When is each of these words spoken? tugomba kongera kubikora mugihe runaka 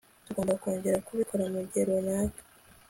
tugomba 0.25 0.59
kongera 0.61 1.03
kubikora 1.07 1.43
mugihe 1.53 1.83
runaka 1.87 2.39